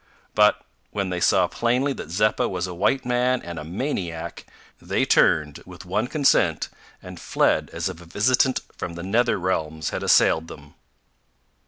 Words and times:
But 0.33 0.63
when 0.89 1.11
they 1.11 1.19
saw 1.19 1.45
plainly 1.45 1.93
that 1.93 2.09
Zeppa 2.09 2.49
was 2.49 2.65
a 2.65 2.73
white 2.73 3.05
man 3.05 3.39
and 3.43 3.59
a 3.59 3.63
maniac, 3.63 4.47
they 4.81 5.05
turned, 5.05 5.61
with 5.63 5.85
one 5.85 6.07
consent, 6.07 6.69
and 7.03 7.19
fled 7.19 7.69
as 7.71 7.87
if 7.87 8.01
a 8.01 8.05
visitant 8.05 8.61
from 8.75 8.95
the 8.95 9.03
nether 9.03 9.37
realms 9.37 9.91
had 9.91 10.01
assailed 10.01 10.47
them. 10.47 10.73